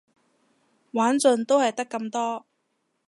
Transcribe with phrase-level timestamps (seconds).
[0.93, 2.47] 玩盡都係得咁多